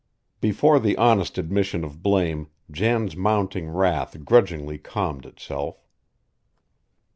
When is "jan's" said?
2.71-3.15